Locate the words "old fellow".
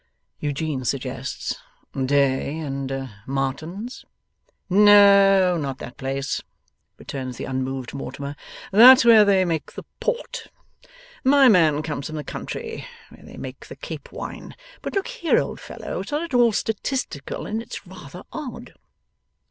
15.37-15.99